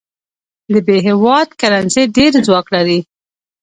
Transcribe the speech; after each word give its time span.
د 0.71 0.73
ب 0.85 0.87
هیواد 1.07 1.47
کرنسي 1.59 2.03
ډېر 2.17 2.31
ځواک 2.47 2.67
لري. 2.75 2.99